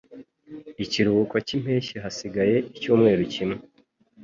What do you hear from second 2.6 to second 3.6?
icyumweru kimwe.